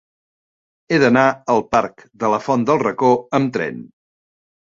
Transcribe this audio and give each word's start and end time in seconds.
He 0.89 0.97
d'anar 1.01 1.25
al 1.55 1.61
parc 1.75 2.01
de 2.23 2.31
la 2.35 2.41
Font 2.45 2.65
del 2.71 2.81
Racó 2.85 3.11
amb 3.41 3.51
tren. 3.59 3.77